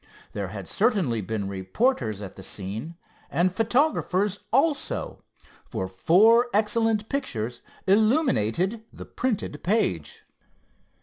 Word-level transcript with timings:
There 0.33 0.47
had 0.47 0.67
certainly 0.67 1.21
been 1.21 1.47
reporters 1.47 2.23
at 2.23 2.35
the 2.35 2.41
scene, 2.41 2.95
and 3.29 3.53
photographers 3.53 4.39
also, 4.51 5.23
for 5.63 5.87
four 5.87 6.49
excellent 6.55 7.07
pictures 7.07 7.61
illuminated 7.85 8.83
the 8.91 9.05
printed 9.05 9.61
page. 9.61 10.23